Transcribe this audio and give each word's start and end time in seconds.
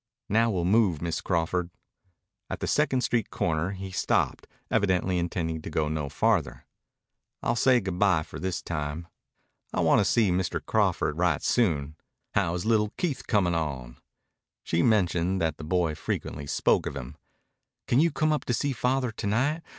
"Now 0.29 0.49
we'll 0.49 0.65
move, 0.65 0.99
Miss 0.99 1.21
Crawford." 1.21 1.69
At 2.49 2.59
the 2.59 2.65
second 2.65 3.01
street 3.01 3.29
corner 3.29 3.69
he 3.69 3.91
stopped, 3.91 4.47
evidently 4.71 5.19
intending 5.19 5.61
to 5.61 5.69
go 5.69 5.87
no 5.89 6.09
farther. 6.09 6.65
"I'll 7.43 7.55
say 7.55 7.79
good 7.79 7.99
bye, 7.99 8.23
for 8.23 8.39
this 8.39 8.63
time. 8.63 9.05
I'll 9.71 9.83
want 9.83 9.99
to 9.99 10.05
see 10.05 10.31
Mr. 10.31 10.59
Crawford 10.65 11.19
right 11.19 11.43
soon. 11.43 11.97
How 12.33 12.55
is 12.55 12.65
little 12.65 12.89
Keith 12.97 13.27
comin' 13.27 13.53
on?" 13.53 13.97
She 14.63 14.77
had 14.77 14.87
mentioned 14.87 15.39
that 15.39 15.57
the 15.57 15.63
boy 15.63 15.93
frequently 15.93 16.47
spoke 16.47 16.87
of 16.87 16.95
him. 16.95 17.15
"Can 17.85 17.99
you 17.99 18.09
come 18.09 18.33
up 18.33 18.43
to 18.45 18.55
see 18.55 18.73
Father 18.73 19.11
to 19.11 19.27
night? 19.27 19.61